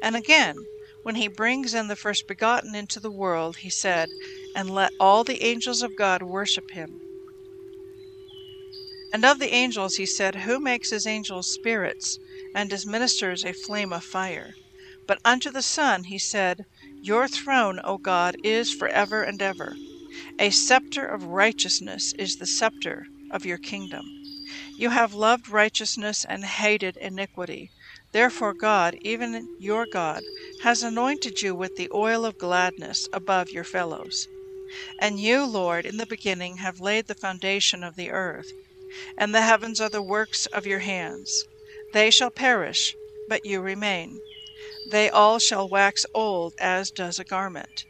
And 0.00 0.16
again, 0.16 0.56
when 1.04 1.14
he 1.14 1.28
brings 1.28 1.74
in 1.74 1.86
the 1.86 1.94
first 1.94 2.26
begotten 2.26 2.74
into 2.74 2.98
the 2.98 3.12
world, 3.12 3.58
he 3.58 3.70
said, 3.70 4.10
And 4.52 4.68
let 4.68 4.92
all 4.98 5.22
the 5.22 5.44
angels 5.44 5.80
of 5.80 5.94
God 5.94 6.24
worship 6.24 6.72
him. 6.72 7.02
And 9.12 9.24
of 9.24 9.38
the 9.38 9.54
angels 9.54 9.94
he 9.94 10.06
said, 10.06 10.34
Who 10.42 10.58
makes 10.58 10.90
his 10.90 11.06
angels 11.06 11.48
spirits, 11.48 12.18
and 12.52 12.72
his 12.72 12.84
ministers 12.84 13.44
a 13.44 13.52
flame 13.52 13.92
of 13.92 14.02
fire? 14.02 14.56
But 15.06 15.20
unto 15.24 15.52
the 15.52 15.62
Son 15.62 16.02
he 16.02 16.18
said, 16.18 16.64
Your 17.00 17.28
throne, 17.28 17.78
O 17.84 17.96
God, 17.98 18.34
is 18.42 18.72
for 18.72 18.88
ever 18.88 19.22
and 19.22 19.40
ever. 19.40 19.76
A 20.38 20.50
scepter 20.50 21.06
of 21.06 21.22
righteousness 21.24 22.12
is 22.18 22.36
the 22.36 22.46
scepter 22.46 23.06
of 23.30 23.46
your 23.46 23.56
kingdom. 23.56 24.12
You 24.76 24.90
have 24.90 25.14
loved 25.14 25.48
righteousness 25.48 26.22
and 26.22 26.44
hated 26.44 26.98
iniquity. 26.98 27.72
Therefore, 28.12 28.52
God, 28.52 28.98
even 29.00 29.48
your 29.56 29.86
God, 29.86 30.24
has 30.58 30.82
anointed 30.82 31.40
you 31.40 31.54
with 31.54 31.76
the 31.76 31.88
oil 31.94 32.26
of 32.26 32.36
gladness 32.36 33.08
above 33.10 33.52
your 33.52 33.64
fellows. 33.64 34.28
And 34.98 35.18
you, 35.18 35.46
Lord, 35.46 35.86
in 35.86 35.96
the 35.96 36.04
beginning 36.04 36.58
have 36.58 36.78
laid 36.78 37.06
the 37.06 37.14
foundation 37.14 37.82
of 37.82 37.96
the 37.96 38.10
earth, 38.10 38.52
and 39.16 39.34
the 39.34 39.40
heavens 39.40 39.80
are 39.80 39.88
the 39.88 40.02
works 40.02 40.44
of 40.44 40.66
your 40.66 40.80
hands. 40.80 41.46
They 41.94 42.10
shall 42.10 42.30
perish, 42.30 42.98
but 43.26 43.46
you 43.46 43.62
remain. 43.62 44.20
They 44.84 45.08
all 45.08 45.38
shall 45.38 45.70
wax 45.70 46.04
old 46.12 46.52
as 46.58 46.90
does 46.90 47.18
a 47.18 47.24
garment 47.24 47.86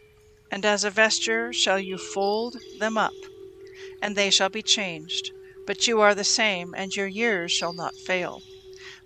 and 0.52 0.66
as 0.66 0.84
a 0.84 0.90
vesture 0.90 1.50
shall 1.50 1.80
you 1.80 1.96
fold 1.96 2.58
them 2.78 2.98
up, 2.98 3.14
and 4.02 4.14
they 4.14 4.28
shall 4.28 4.50
be 4.50 4.62
changed. 4.62 5.32
But 5.66 5.88
you 5.88 6.00
are 6.00 6.14
the 6.14 6.24
same, 6.24 6.74
and 6.76 6.94
your 6.94 7.06
years 7.06 7.50
shall 7.50 7.72
not 7.72 7.94
fail. 7.96 8.42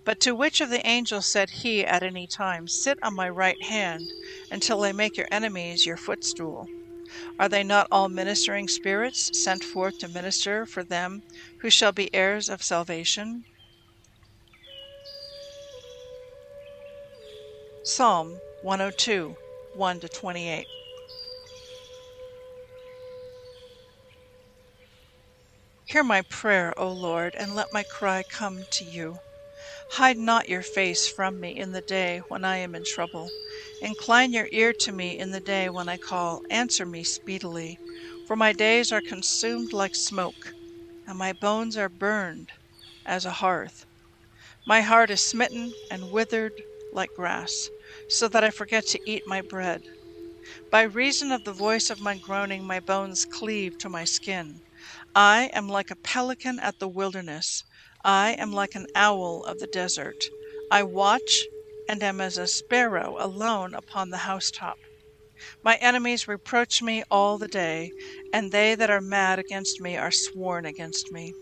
But 0.03 0.19
to 0.21 0.35
which 0.35 0.59
of 0.59 0.69
the 0.69 0.85
angels 0.85 1.25
said 1.25 1.49
he 1.49 1.85
at 1.85 2.03
any 2.03 2.27
time, 2.27 2.67
Sit 2.67 2.99
on 3.01 3.15
my 3.15 3.29
right 3.29 3.61
hand, 3.63 4.11
until 4.51 4.83
I 4.83 4.91
make 4.91 5.15
your 5.15 5.27
enemies 5.31 5.85
your 5.85 5.95
footstool? 5.97 6.67
Are 7.39 7.47
they 7.47 7.63
not 7.63 7.87
all 7.91 8.09
ministering 8.09 8.67
spirits 8.67 9.29
sent 9.41 9.63
forth 9.63 9.99
to 9.99 10.09
minister 10.09 10.65
for 10.65 10.83
them 10.83 11.23
who 11.61 11.69
shall 11.69 11.93
be 11.93 12.13
heirs 12.13 12.49
of 12.49 12.61
salvation? 12.61 13.45
Psalm 17.83 18.41
102 18.63 19.37
1 19.75 19.99
to 20.01 20.09
28. 20.09 20.67
Hear 25.87 26.03
my 26.03 26.21
prayer, 26.21 26.77
O 26.77 26.91
Lord, 26.91 27.33
and 27.35 27.55
let 27.55 27.71
my 27.71 27.83
cry 27.83 28.23
come 28.29 28.65
to 28.71 28.83
you. 28.83 29.19
Hide 29.91 30.17
not 30.17 30.49
your 30.49 30.61
face 30.61 31.07
from 31.07 31.39
me 31.39 31.55
in 31.57 31.71
the 31.71 31.81
day 31.81 32.21
when 32.27 32.43
I 32.43 32.57
am 32.57 32.75
in 32.75 32.83
trouble. 32.83 33.29
Incline 33.81 34.33
your 34.33 34.49
ear 34.51 34.73
to 34.81 34.91
me 34.91 35.17
in 35.17 35.31
the 35.31 35.39
day 35.39 35.69
when 35.69 35.87
I 35.87 35.97
call. 35.97 36.41
Answer 36.49 36.85
me 36.85 37.05
speedily, 37.05 37.79
for 38.27 38.35
my 38.35 38.51
days 38.51 38.91
are 38.91 38.99
consumed 39.01 39.71
like 39.71 39.95
smoke, 39.95 40.53
and 41.07 41.17
my 41.17 41.31
bones 41.31 41.77
are 41.77 41.87
burned 41.89 42.51
as 43.05 43.23
a 43.25 43.31
hearth. 43.31 43.85
My 44.65 44.81
heart 44.81 45.09
is 45.09 45.21
smitten 45.21 45.73
and 45.89 46.11
withered 46.11 46.51
like 46.91 47.13
grass, 47.15 47.69
so 48.09 48.27
that 48.27 48.43
I 48.43 48.49
forget 48.49 48.85
to 48.87 48.99
eat 49.09 49.23
my 49.25 49.41
bread. 49.41 49.83
By 50.69 50.81
reason 50.83 51.31
of 51.31 51.45
the 51.45 51.53
voice 51.53 51.89
of 51.89 52.01
my 52.01 52.17
groaning, 52.17 52.67
my 52.67 52.81
bones 52.81 53.25
cleave 53.25 53.77
to 53.79 53.89
my 53.89 54.03
skin. 54.03 54.59
I 55.19 55.49
am 55.51 55.67
like 55.67 55.89
a 55.89 55.95
pelican 55.95 56.59
at 56.59 56.77
the 56.77 56.87
wilderness. 56.87 57.63
I 58.05 58.33
am 58.33 58.51
like 58.51 58.75
an 58.75 58.85
owl 58.93 59.43
of 59.45 59.57
the 59.57 59.65
desert. 59.65 60.25
I 60.69 60.83
watch 60.83 61.43
and 61.89 62.03
am 62.03 62.21
as 62.21 62.37
a 62.37 62.45
sparrow 62.45 63.15
alone 63.17 63.73
upon 63.73 64.11
the 64.11 64.29
housetop. 64.29 64.77
My 65.63 65.77
enemies 65.77 66.27
reproach 66.27 66.83
me 66.83 67.03
all 67.09 67.39
the 67.39 67.47
day, 67.47 67.89
and 68.31 68.51
they 68.51 68.75
that 68.75 68.91
are 68.91 69.01
mad 69.01 69.39
against 69.39 69.81
me 69.81 69.97
are 69.97 70.11
sworn 70.11 70.67
against 70.67 71.11
me. 71.11 71.33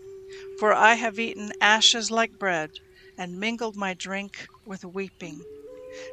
For 0.58 0.72
I 0.72 0.94
have 0.94 1.18
eaten 1.18 1.52
ashes 1.60 2.10
like 2.10 2.38
bread, 2.38 2.70
and 3.18 3.38
mingled 3.38 3.76
my 3.76 3.92
drink 3.92 4.48
with 4.64 4.86
weeping. 4.86 5.38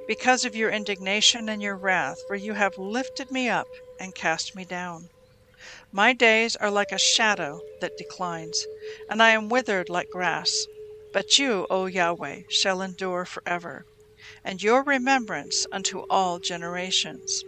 Because 0.06 0.44
of 0.44 0.54
your 0.54 0.70
indignation 0.70 1.48
and 1.48 1.62
your 1.62 1.78
wrath, 1.78 2.18
for 2.28 2.36
you 2.36 2.56
have 2.56 2.78
lifted 2.78 3.32
me 3.32 3.48
up 3.48 3.68
and 4.02 4.14
cast 4.14 4.54
me 4.54 4.66
down. 4.66 5.08
My 5.96 6.12
days 6.12 6.56
are 6.56 6.72
like 6.72 6.92
a 6.92 6.98
shadow 6.98 7.62
that 7.80 8.00
declines, 8.00 8.66
and 9.08 9.22
I 9.22 9.30
am 9.30 9.48
withered 9.48 9.90
like 9.90 10.10
grass. 10.10 10.66
But 11.12 11.38
you, 11.38 11.68
O 11.70 11.86
Yahweh, 11.86 12.46
shall 12.50 12.82
endure 12.82 13.26
forever, 13.26 13.86
and 14.44 14.64
your 14.64 14.82
remembrance 14.82 15.68
unto 15.72 16.00
all 16.10 16.40
generations. 16.40 17.44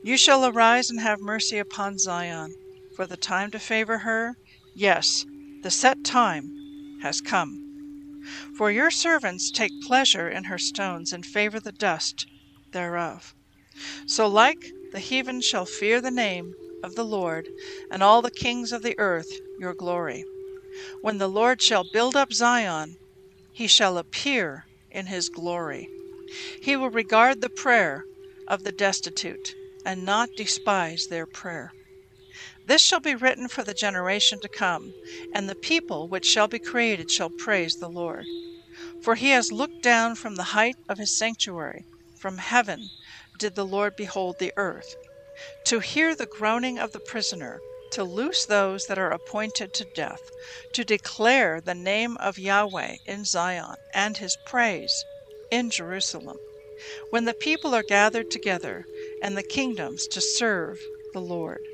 You 0.00 0.16
shall 0.16 0.46
arise 0.46 0.90
and 0.90 1.00
have 1.00 1.18
mercy 1.20 1.58
upon 1.58 1.98
Zion, 1.98 2.54
for 2.94 3.04
the 3.04 3.16
time 3.16 3.50
to 3.50 3.58
favor 3.58 3.98
her, 3.98 4.36
yes, 4.76 5.26
the 5.64 5.70
set 5.72 6.04
time 6.04 7.00
has 7.02 7.20
come. 7.20 8.20
For 8.56 8.70
your 8.70 8.92
servants 8.92 9.50
take 9.50 9.72
pleasure 9.82 10.28
in 10.28 10.44
her 10.44 10.58
stones 10.58 11.12
and 11.12 11.26
favor 11.26 11.58
the 11.58 11.72
dust 11.72 12.26
thereof. 12.70 13.34
So 14.06 14.28
like 14.28 14.70
the 14.92 15.00
heathen 15.00 15.40
shall 15.40 15.66
fear 15.66 16.00
the 16.00 16.12
name 16.12 16.54
of 16.82 16.94
the 16.94 17.04
Lord, 17.04 17.48
and 17.90 18.02
all 18.02 18.22
the 18.22 18.30
kings 18.30 18.72
of 18.72 18.82
the 18.82 18.98
earth 18.98 19.40
your 19.58 19.74
glory. 19.74 20.24
When 21.00 21.18
the 21.18 21.28
Lord 21.28 21.62
shall 21.62 21.84
build 21.84 22.16
up 22.16 22.32
Zion, 22.32 22.96
he 23.52 23.66
shall 23.66 23.98
appear 23.98 24.64
in 24.90 25.06
his 25.06 25.28
glory. 25.28 25.88
He 26.60 26.76
will 26.76 26.90
regard 26.90 27.40
the 27.40 27.50
prayer 27.50 28.06
of 28.48 28.64
the 28.64 28.72
destitute, 28.72 29.54
and 29.84 30.04
not 30.04 30.30
despise 30.36 31.06
their 31.06 31.26
prayer. 31.26 31.72
This 32.66 32.82
shall 32.82 33.00
be 33.00 33.14
written 33.14 33.48
for 33.48 33.62
the 33.62 33.74
generation 33.74 34.40
to 34.40 34.48
come, 34.48 34.94
and 35.32 35.48
the 35.48 35.56
people 35.56 36.08
which 36.08 36.24
shall 36.24 36.48
be 36.48 36.58
created 36.58 37.10
shall 37.10 37.30
praise 37.30 37.76
the 37.76 37.88
Lord. 37.88 38.26
For 39.02 39.14
he 39.14 39.30
has 39.30 39.52
looked 39.52 39.82
down 39.82 40.14
from 40.16 40.36
the 40.36 40.50
height 40.54 40.76
of 40.88 40.98
his 40.98 41.16
sanctuary, 41.16 41.86
from 42.16 42.38
heaven 42.38 42.90
did 43.38 43.54
the 43.54 43.66
Lord 43.66 43.94
behold 43.96 44.38
the 44.38 44.52
earth 44.56 44.94
to 45.64 45.80
hear 45.80 46.14
the 46.14 46.26
groaning 46.26 46.78
of 46.78 46.92
the 46.92 47.00
prisoner, 47.00 47.62
to 47.90 48.04
loose 48.04 48.44
those 48.44 48.84
that 48.86 48.98
are 48.98 49.10
appointed 49.10 49.72
to 49.72 49.84
death, 49.84 50.30
to 50.72 50.84
declare 50.84 51.60
the 51.60 51.74
name 51.74 52.16
of 52.18 52.38
Yahweh 52.38 52.96
in 53.06 53.24
Zion, 53.24 53.76
and 53.94 54.18
his 54.18 54.36
praise 54.36 55.06
in 55.50 55.70
Jerusalem, 55.70 56.38
when 57.10 57.24
the 57.24 57.34
people 57.34 57.74
are 57.74 57.82
gathered 57.82 58.30
together, 58.30 58.86
and 59.22 59.36
the 59.36 59.42
kingdoms 59.42 60.06
to 60.08 60.20
serve 60.20 60.80
the 61.12 61.20
Lord. 61.20 61.66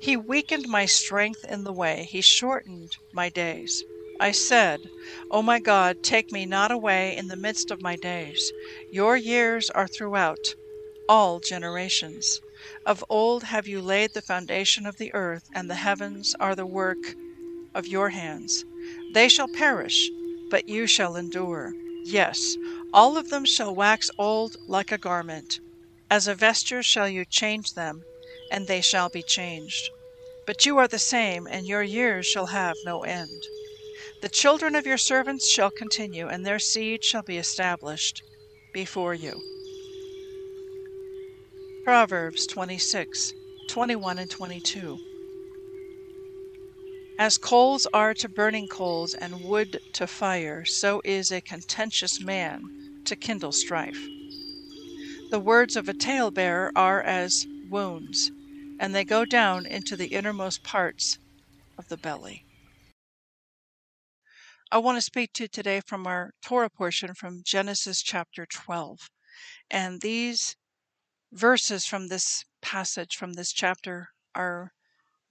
He 0.00 0.16
weakened 0.16 0.68
my 0.68 0.86
strength 0.86 1.44
in 1.44 1.62
the 1.64 1.72
way, 1.72 2.06
he 2.10 2.20
shortened 2.20 2.96
my 3.12 3.28
days. 3.28 3.84
I 4.18 4.32
said, 4.32 4.90
O 5.30 5.42
my 5.42 5.60
God, 5.60 6.02
take 6.02 6.32
me 6.32 6.46
not 6.46 6.72
away 6.72 7.16
in 7.16 7.28
the 7.28 7.36
midst 7.36 7.70
of 7.70 7.80
my 7.80 7.94
days. 7.94 8.52
Your 8.90 9.16
years 9.16 9.70
are 9.70 9.86
throughout 9.86 10.56
all 11.08 11.38
generations. 11.38 12.40
Of 12.86 13.04
old 13.08 13.44
have 13.44 13.66
you 13.66 13.80
laid 13.80 14.14
the 14.14 14.22
foundation 14.22 14.86
of 14.86 14.96
the 14.96 15.12
earth, 15.14 15.48
and 15.54 15.68
the 15.68 15.74
heavens 15.76 16.34
are 16.40 16.54
the 16.54 16.66
work 16.66 17.14
of 17.74 17.86
your 17.86 18.10
hands. 18.10 18.64
They 19.12 19.28
shall 19.28 19.48
perish, 19.48 20.10
but 20.50 20.68
you 20.68 20.86
shall 20.86 21.16
endure. 21.16 21.72
Yes, 22.04 22.56
all 22.92 23.16
of 23.16 23.30
them 23.30 23.44
shall 23.44 23.74
wax 23.74 24.10
old 24.18 24.56
like 24.66 24.90
a 24.90 24.98
garment. 24.98 25.60
As 26.10 26.26
a 26.26 26.34
vesture 26.34 26.82
shall 26.82 27.08
you 27.08 27.24
change 27.24 27.74
them, 27.74 28.02
and 28.50 28.66
they 28.66 28.80
shall 28.80 29.08
be 29.08 29.22
changed. 29.22 29.90
But 30.46 30.64
you 30.64 30.78
are 30.78 30.88
the 30.88 30.98
same, 30.98 31.46
and 31.46 31.66
your 31.66 31.82
years 31.82 32.26
shall 32.26 32.46
have 32.46 32.76
no 32.84 33.02
end. 33.02 33.42
The 34.22 34.28
children 34.28 34.74
of 34.74 34.86
your 34.86 34.98
servants 34.98 35.48
shall 35.48 35.70
continue, 35.70 36.26
and 36.28 36.46
their 36.46 36.58
seed 36.58 37.04
shall 37.04 37.22
be 37.22 37.36
established 37.36 38.22
before 38.72 39.14
you. 39.14 39.57
Proverbs 41.88 42.46
26, 42.48 43.32
21 43.66 44.18
and 44.18 44.30
22. 44.30 44.98
As 47.18 47.38
coals 47.38 47.86
are 47.94 48.12
to 48.12 48.28
burning 48.28 48.68
coals, 48.68 49.14
and 49.14 49.42
wood 49.42 49.80
to 49.94 50.06
fire, 50.06 50.66
so 50.66 51.00
is 51.02 51.32
a 51.32 51.40
contentious 51.40 52.20
man 52.20 53.00
to 53.06 53.16
kindle 53.16 53.52
strife. 53.52 54.06
The 55.30 55.40
words 55.40 55.76
of 55.76 55.88
a 55.88 55.94
talebearer 55.94 56.72
are 56.76 57.00
as 57.00 57.46
wounds, 57.70 58.30
and 58.78 58.94
they 58.94 59.06
go 59.06 59.24
down 59.24 59.64
into 59.64 59.96
the 59.96 60.08
innermost 60.08 60.62
parts 60.62 61.16
of 61.78 61.88
the 61.88 61.96
belly. 61.96 62.44
I 64.70 64.76
want 64.76 64.98
to 64.98 65.00
speak 65.00 65.32
to 65.32 65.44
you 65.44 65.48
today 65.48 65.80
from 65.86 66.06
our 66.06 66.32
Torah 66.42 66.68
portion 66.68 67.14
from 67.14 67.40
Genesis 67.42 68.02
chapter 68.02 68.44
12. 68.44 69.08
And 69.70 70.02
these 70.02 70.54
verses 71.32 71.84
from 71.86 72.08
this 72.08 72.44
passage, 72.60 73.16
from 73.16 73.34
this 73.34 73.52
chapter, 73.52 74.10
are 74.34 74.72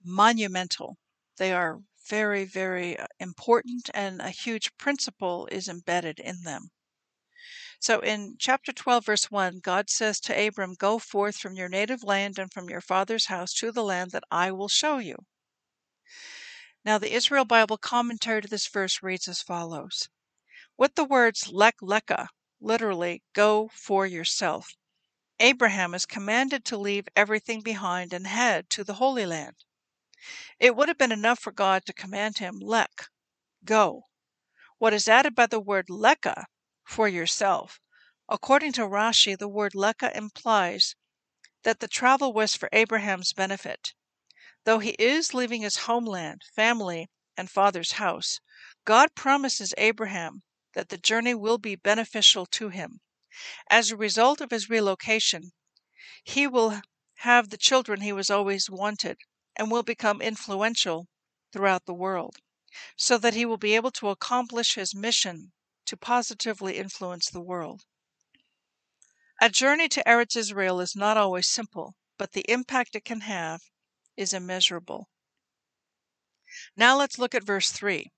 monumental. 0.04 0.98
They 1.36 1.52
are 1.52 1.82
very, 2.08 2.44
very 2.44 2.98
uh, 2.98 3.06
important, 3.20 3.90
and 3.94 4.20
a 4.20 4.30
huge 4.30 4.76
principle 4.78 5.48
is 5.50 5.68
embedded 5.68 6.18
in 6.18 6.42
them. 6.42 6.70
So 7.80 8.00
in 8.00 8.36
chapter 8.38 8.72
12, 8.72 9.04
verse 9.04 9.30
1, 9.30 9.60
God 9.60 9.88
says 9.88 10.18
to 10.20 10.46
Abram, 10.46 10.74
Go 10.74 10.98
forth 10.98 11.36
from 11.36 11.54
your 11.54 11.68
native 11.68 12.02
land 12.02 12.38
and 12.38 12.52
from 12.52 12.68
your 12.68 12.80
father's 12.80 13.26
house 13.26 13.52
to 13.54 13.70
the 13.70 13.84
land 13.84 14.10
that 14.10 14.24
I 14.30 14.50
will 14.50 14.68
show 14.68 14.98
you. 14.98 15.26
Now, 16.84 16.98
the 16.98 17.12
Israel 17.12 17.44
Bible 17.44 17.76
commentary 17.76 18.42
to 18.42 18.48
this 18.48 18.66
verse 18.66 19.02
reads 19.02 19.28
as 19.28 19.42
follows 19.42 20.08
With 20.76 20.94
the 20.94 21.04
words 21.04 21.48
lek 21.48 21.76
leka, 21.82 22.30
literally, 22.60 23.22
go 23.32 23.68
for 23.74 24.06
yourself, 24.06 24.74
Abraham 25.40 25.94
is 25.94 26.04
commanded 26.04 26.64
to 26.64 26.76
leave 26.76 27.08
everything 27.14 27.60
behind 27.60 28.12
and 28.12 28.26
head 28.26 28.68
to 28.70 28.82
the 28.82 28.94
Holy 28.94 29.24
Land. 29.24 29.64
It 30.58 30.74
would 30.74 30.88
have 30.88 30.98
been 30.98 31.12
enough 31.12 31.38
for 31.38 31.52
God 31.52 31.86
to 31.86 31.92
command 31.92 32.38
him, 32.38 32.58
lek, 32.58 33.06
go. 33.64 34.04
What 34.78 34.92
is 34.92 35.08
added 35.08 35.34
by 35.34 35.46
the 35.46 35.60
word 35.60 35.88
leka, 35.88 36.46
for 36.84 37.06
yourself, 37.06 37.80
according 38.28 38.72
to 38.72 38.82
Rashi, 38.82 39.38
the 39.38 39.48
word 39.48 39.74
leka 39.74 40.16
implies 40.16 40.96
that 41.62 41.80
the 41.80 41.88
travel 41.88 42.32
was 42.32 42.56
for 42.56 42.68
Abraham's 42.72 43.32
benefit. 43.32 43.94
Though 44.64 44.80
he 44.80 44.96
is 44.98 45.34
leaving 45.34 45.62
his 45.62 45.76
homeland, 45.86 46.42
family, 46.54 47.10
and 47.36 47.48
father's 47.48 47.92
house, 47.92 48.40
God 48.84 49.14
promises 49.14 49.74
Abraham 49.78 50.42
that 50.74 50.88
the 50.88 50.98
journey 50.98 51.34
will 51.34 51.58
be 51.58 51.76
beneficial 51.76 52.46
to 52.46 52.70
him. 52.70 53.00
As 53.68 53.90
a 53.90 53.96
result 53.96 54.40
of 54.40 54.50
his 54.50 54.70
relocation, 54.70 55.52
he 56.24 56.46
will 56.46 56.82
have 57.16 57.50
the 57.50 57.56
children 57.56 58.00
he 58.00 58.12
was 58.12 58.30
always 58.30 58.70
wanted 58.70 59.18
and 59.56 59.70
will 59.70 59.82
become 59.82 60.22
influential 60.22 61.08
throughout 61.52 61.84
the 61.84 61.94
world, 61.94 62.36
so 62.96 63.18
that 63.18 63.34
he 63.34 63.44
will 63.44 63.56
be 63.56 63.74
able 63.74 63.90
to 63.92 64.08
accomplish 64.08 64.74
his 64.74 64.94
mission 64.94 65.52
to 65.86 65.96
positively 65.96 66.78
influence 66.78 67.28
the 67.28 67.40
world. 67.40 67.84
A 69.40 69.48
journey 69.48 69.88
to 69.88 70.02
Eretz 70.08 70.36
Israel 70.36 70.80
is 70.80 70.96
not 70.96 71.16
always 71.16 71.48
simple, 71.48 71.96
but 72.18 72.32
the 72.32 72.50
impact 72.50 72.96
it 72.96 73.04
can 73.04 73.20
have 73.22 73.60
is 74.16 74.32
immeasurable. 74.32 75.08
Now 76.76 76.96
let's 76.96 77.18
look 77.18 77.34
at 77.34 77.44
verse 77.44 77.70
3. 77.70 78.10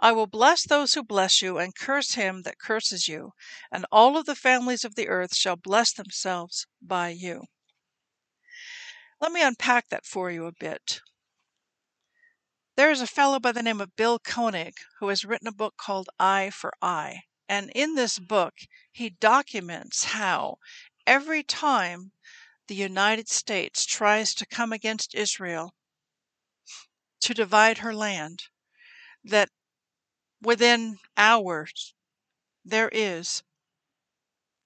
I 0.00 0.12
will 0.12 0.26
bless 0.26 0.66
those 0.66 0.94
who 0.94 1.02
bless 1.02 1.40
you, 1.40 1.58
and 1.58 1.74
curse 1.74 2.14
him 2.14 2.42
that 2.42 2.58
curses 2.58 3.06
you, 3.06 3.32
and 3.70 3.86
all 3.92 4.16
of 4.16 4.26
the 4.26 4.34
families 4.34 4.84
of 4.84 4.96
the 4.96 5.08
earth 5.08 5.34
shall 5.34 5.56
bless 5.56 5.92
themselves 5.92 6.66
by 6.80 7.10
you. 7.10 7.44
Let 9.20 9.30
me 9.30 9.42
unpack 9.42 9.88
that 9.90 10.04
for 10.04 10.30
you 10.30 10.46
a 10.46 10.52
bit. 10.52 11.00
There 12.74 12.90
is 12.90 13.00
a 13.00 13.06
fellow 13.06 13.38
by 13.38 13.52
the 13.52 13.62
name 13.62 13.80
of 13.80 13.94
Bill 13.94 14.18
Koenig 14.18 14.74
who 14.98 15.08
has 15.08 15.24
written 15.24 15.46
a 15.46 15.52
book 15.52 15.76
called 15.76 16.08
Eye 16.18 16.50
for 16.50 16.72
Eye. 16.82 17.22
And 17.48 17.70
in 17.74 17.94
this 17.94 18.18
book, 18.18 18.54
he 18.90 19.10
documents 19.10 20.04
how 20.04 20.56
every 21.06 21.42
time 21.42 22.12
the 22.66 22.74
United 22.74 23.28
States 23.28 23.84
tries 23.84 24.34
to 24.34 24.46
come 24.46 24.72
against 24.72 25.14
Israel 25.14 25.74
to 27.20 27.34
divide 27.34 27.78
her 27.78 27.94
land, 27.94 28.44
that 29.22 29.50
within 30.42 30.98
hours 31.16 31.94
there 32.64 32.88
is 32.92 33.42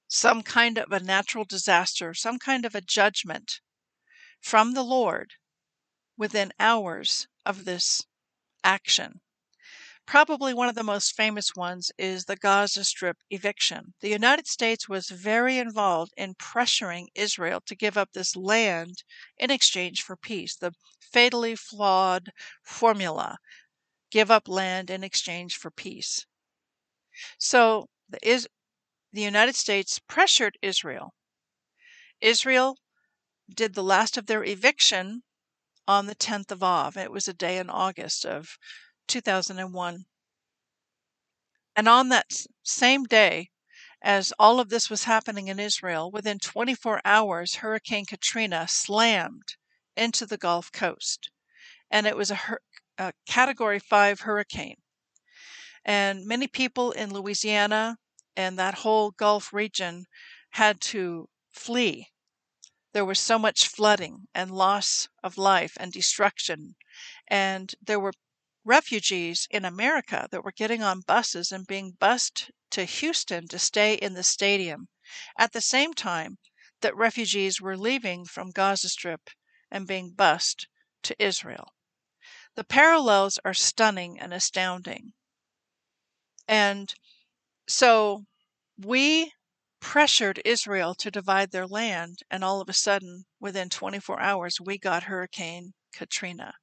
some 0.09 0.43
kind 0.43 0.79
of 0.79 0.91
a 0.93 1.01
natural 1.01 1.45
disaster, 1.45 2.15
some 2.15 2.39
kind 2.39 2.65
of 2.65 2.75
a 2.75 2.81
judgment 2.81 3.61
from 4.41 4.73
the 4.73 4.83
Lord 4.83 5.33
within 6.17 6.53
hours 6.59 7.27
of 7.45 7.65
this 7.65 8.05
action. 8.65 9.21
Probably 10.07 10.55
one 10.55 10.69
of 10.69 10.77
the 10.77 10.85
most 10.85 11.17
famous 11.17 11.57
ones 11.57 11.91
is 11.99 12.25
the 12.25 12.37
Gaza 12.37 12.85
Strip 12.85 13.19
eviction. 13.31 13.95
The 14.01 14.09
United 14.09 14.47
States 14.47 14.89
was 14.89 15.09
very 15.09 15.59
involved 15.59 16.13
in 16.17 16.37
pressuring 16.37 17.07
Israel 17.15 17.61
to 17.67 17.75
give 17.75 17.99
up 17.99 18.13
this 18.13 18.37
land 18.37 19.03
in 19.37 19.51
exchange 19.51 20.03
for 20.03 20.17
peace, 20.17 20.55
the 20.55 20.73
fatally 21.01 21.57
flawed 21.57 22.31
formula 22.63 23.39
give 24.11 24.31
up 24.31 24.49
land 24.49 24.91
in 24.91 25.05
exchange 25.05 25.57
for 25.57 25.71
peace. 25.71 26.27
So 27.39 27.89
the, 28.09 28.19
is, 28.23 28.49
the 29.13 29.23
United 29.23 29.55
States 29.55 29.99
pressured 29.99 30.59
Israel. 30.63 31.15
Israel 32.21 32.77
did 33.55 33.75
the 33.75 33.83
last 33.83 34.17
of 34.17 34.27
their 34.27 34.45
eviction 34.45 35.23
on 35.89 36.07
the 36.07 36.15
10th 36.15 36.51
of 36.51 36.63
Av. 36.63 36.97
It 36.97 37.11
was 37.11 37.29
a 37.29 37.33
day 37.33 37.59
in 37.59 37.71
August 37.71 38.25
of 38.25 38.59
2001. 39.09 40.05
And 41.77 41.89
on 41.89 42.09
that 42.09 42.47
same 42.63 43.05
day, 43.05 43.51
as 44.03 44.33
all 44.39 44.61
of 44.61 44.69
this 44.69 44.89
was 44.89 45.05
happening 45.05 45.49
in 45.49 45.59
Israel, 45.59 46.11
within 46.11 46.39
24 46.39 47.01
hours, 47.05 47.57
Hurricane 47.57 48.07
Katrina 48.07 48.67
slammed 48.69 49.57
into 49.97 50.27
the 50.27 50.39
Gulf 50.39 50.73
Coast. 50.73 51.31
And 51.91 52.07
it 52.07 52.17
was 52.17 52.31
a, 52.31 52.59
a 52.99 53.13
Category 53.27 53.79
5 53.79 54.21
hurricane. 54.21 54.77
And 55.85 56.27
many 56.27 56.47
people 56.47 56.93
in 56.93 57.13
Louisiana 57.13 57.99
and 58.37 58.59
that 58.59 58.79
whole 58.79 59.11
Gulf 59.13 59.53
region 59.53 60.07
had 60.51 60.81
to 60.81 61.29
flee. 61.51 62.09
There 62.93 63.05
was 63.05 63.21
so 63.21 63.39
much 63.39 63.69
flooding 63.69 64.27
and 64.35 64.51
loss 64.51 65.09
of 65.23 65.39
life 65.39 65.77
and 65.79 65.93
destruction. 65.93 66.77
And 67.29 67.75
there 67.81 68.01
were 68.01 68.13
refugees 68.65 69.47
in 69.51 69.65
America 69.65 70.27
that 70.31 70.43
were 70.43 70.53
getting 70.53 70.83
on 70.83 71.03
buses 71.07 71.53
and 71.53 71.67
being 71.67 71.93
bused 72.01 72.51
to 72.71 72.85
Houston 72.85 73.47
to 73.49 73.59
stay 73.59 73.95
in 73.95 74.15
the 74.15 74.25
stadium 74.25 74.89
at 75.39 75.53
the 75.53 75.61
same 75.61 75.95
time 75.95 76.39
that 76.81 76.97
refugees 76.97 77.61
were 77.61 77.77
leaving 77.77 78.25
from 78.25 78.51
Gaza 78.51 78.89
Strip 78.89 79.31
and 79.71 79.87
being 79.87 80.11
bused 80.11 80.67
to 81.05 81.15
Israel. 81.23 81.76
The 82.57 82.65
parallels 82.65 83.39
are 83.45 83.53
stunning 83.53 84.19
and 84.19 84.33
astounding. 84.33 85.13
And 86.49 86.95
so 87.69 88.25
we 88.79 89.35
pressured 89.79 90.41
Israel 90.43 90.95
to 90.95 91.11
divide 91.11 91.51
their 91.51 91.67
land, 91.67 92.23
and 92.31 92.43
all 92.43 92.63
of 92.63 92.71
a 92.71 92.73
sudden, 92.73 93.27
within 93.39 93.69
24 93.69 94.21
hours, 94.21 94.59
we 94.59 94.79
got 94.79 95.03
Hurricane 95.03 95.75
Katrina. 95.93 96.55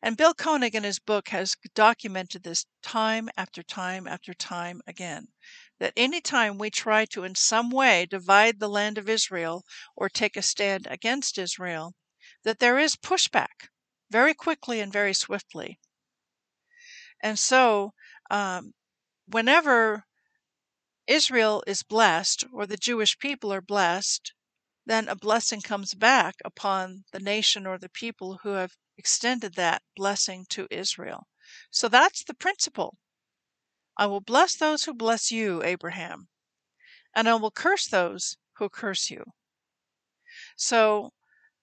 And 0.00 0.16
Bill 0.16 0.32
Koenig 0.32 0.76
in 0.76 0.84
his 0.84 1.00
book 1.00 1.30
has 1.30 1.56
documented 1.74 2.44
this 2.44 2.64
time 2.80 3.28
after 3.36 3.64
time 3.64 4.06
after 4.06 4.32
time 4.32 4.80
again. 4.86 5.32
That 5.80 5.92
any 5.96 6.20
time 6.20 6.56
we 6.56 6.70
try 6.70 7.04
to 7.06 7.24
in 7.24 7.34
some 7.34 7.70
way 7.70 8.06
divide 8.06 8.60
the 8.60 8.68
land 8.68 8.96
of 8.96 9.08
Israel 9.08 9.64
or 9.96 10.08
take 10.08 10.36
a 10.36 10.42
stand 10.42 10.86
against 10.88 11.36
Israel, 11.36 11.96
that 12.44 12.60
there 12.60 12.78
is 12.78 12.94
pushback 12.94 13.70
very 14.10 14.34
quickly 14.34 14.80
and 14.80 14.92
very 14.92 15.14
swiftly. 15.14 15.78
And 17.22 17.38
so, 17.38 17.92
um, 18.30 18.74
whenever 19.26 20.04
Israel 21.06 21.62
is 21.66 21.82
blessed 21.82 22.44
or 22.52 22.66
the 22.66 22.76
Jewish 22.76 23.18
people 23.18 23.52
are 23.52 23.60
blessed, 23.60 24.32
then 24.84 25.08
a 25.08 25.16
blessing 25.16 25.60
comes 25.60 25.94
back 25.94 26.36
upon 26.44 27.04
the 27.12 27.20
nation 27.20 27.66
or 27.66 27.78
the 27.78 27.88
people 27.88 28.38
who 28.42 28.50
have 28.50 28.76
extended 28.96 29.54
that 29.54 29.82
blessing 29.96 30.46
to 30.50 30.68
Israel. 30.70 31.26
So 31.70 31.88
that's 31.88 32.24
the 32.24 32.34
principle. 32.34 32.96
I 33.96 34.06
will 34.06 34.20
bless 34.20 34.56
those 34.56 34.84
who 34.84 34.94
bless 34.94 35.30
you, 35.30 35.62
Abraham, 35.62 36.28
and 37.14 37.28
I 37.28 37.34
will 37.34 37.50
curse 37.50 37.86
those 37.86 38.36
who 38.54 38.68
curse 38.68 39.10
you. 39.10 39.24
So 40.56 41.12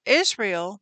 Israel, 0.06 0.82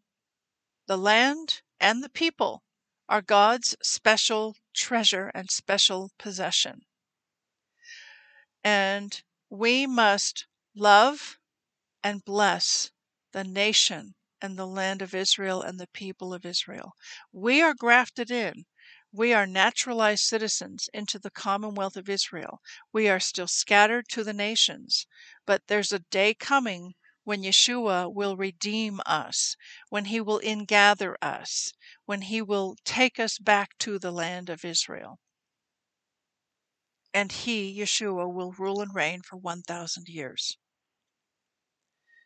the 0.87 0.97
land, 0.97 1.61
and 1.79 2.03
the 2.03 2.09
people 2.09 2.63
are 3.07 3.21
God's 3.21 3.75
special 3.83 4.55
treasure 4.73 5.31
and 5.33 5.51
special 5.51 6.11
possession. 6.17 6.81
And 8.63 9.21
we 9.49 9.85
must 9.85 10.47
love 10.75 11.37
and 12.03 12.23
bless 12.23 12.91
the 13.31 13.43
nation 13.43 14.15
and 14.41 14.57
the 14.57 14.65
land 14.65 15.01
of 15.01 15.13
Israel 15.13 15.61
and 15.61 15.79
the 15.79 15.87
people 15.87 16.33
of 16.33 16.45
Israel. 16.45 16.93
We 17.31 17.61
are 17.61 17.73
grafted 17.73 18.31
in. 18.31 18.65
We 19.11 19.33
are 19.33 19.45
naturalized 19.45 20.23
citizens 20.23 20.89
into 20.93 21.19
the 21.19 21.29
commonwealth 21.29 21.97
of 21.97 22.09
Israel. 22.09 22.61
We 22.93 23.09
are 23.09 23.19
still 23.19 23.47
scattered 23.47 24.07
to 24.09 24.23
the 24.23 24.33
nations, 24.33 25.05
but 25.45 25.63
there's 25.67 25.91
a 25.91 25.99
day 25.99 26.33
coming 26.33 26.93
when 27.23 27.43
Yeshua 27.43 28.13
will 28.13 28.35
redeem 28.35 28.99
us, 29.05 29.55
when 29.89 30.05
he 30.05 30.19
will 30.19 30.39
ingather 30.43 31.15
us, 31.21 31.71
when 32.05 32.23
he 32.23 32.41
will 32.41 32.75
take 32.83 33.19
us 33.19 33.37
back 33.37 33.77
to 33.79 33.99
the 33.99 34.11
land 34.11 34.49
of 34.49 34.65
Israel. 34.65 35.19
And 37.13 37.31
he, 37.31 37.77
Yeshua, 37.79 38.33
will 38.33 38.53
rule 38.53 38.81
and 38.81 38.95
reign 38.95 39.21
for 39.21 39.37
1,000 39.37 40.07
years. 40.07 40.57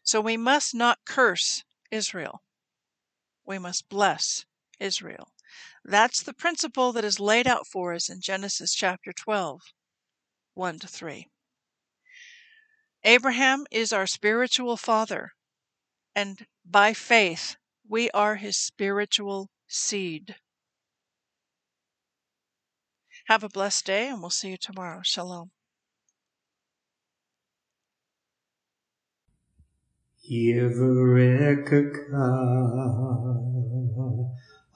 So 0.03 0.21
we 0.21 0.37
must 0.37 0.75
not 0.75 0.99
curse 1.05 1.63
Israel. 1.89 2.43
We 3.45 3.57
must 3.57 3.89
bless 3.89 4.45
Israel. 4.79 5.31
That's 5.83 6.21
the 6.23 6.33
principle 6.33 6.91
that 6.93 7.03
is 7.03 7.19
laid 7.19 7.47
out 7.47 7.67
for 7.67 7.93
us 7.93 8.09
in 8.09 8.21
Genesis 8.21 8.73
chapter 8.73 9.11
12, 9.13 9.61
1 10.53 10.79
to 10.79 10.87
3. 10.87 11.27
Abraham 13.07 13.67
is 13.69 13.93
our 13.93 14.07
spiritual 14.07 14.77
father, 14.77 15.33
and 16.15 16.47
by 16.65 16.93
faith, 16.93 17.55
we 17.87 18.09
are 18.11 18.37
his 18.37 18.57
spiritual 18.57 19.51
seed. 19.67 20.35
Have 23.27 23.43
a 23.43 23.49
blessed 23.49 23.85
day, 23.85 24.07
and 24.09 24.21
we'll 24.21 24.31
see 24.31 24.49
you 24.49 24.57
tomorrow. 24.57 25.01
Shalom. 25.03 25.51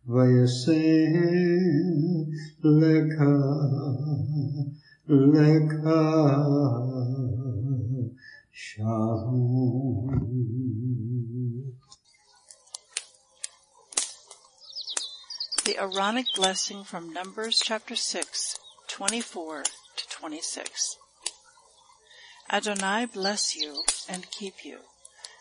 Vayasem 0.08 0.68
Leka 2.64 3.34
Leka 5.08 6.02
The 15.64 15.78
Aaronic 15.78 16.26
blessing 16.36 16.84
from 16.84 17.14
Numbers 17.14 17.62
chapter 17.64 17.96
6, 17.96 18.58
24 18.90 19.64
to 19.64 20.10
26. 20.10 20.98
Adonai 22.52 23.06
bless 23.06 23.56
you 23.56 23.84
and 24.10 24.30
keep 24.32 24.66
you. 24.66 24.80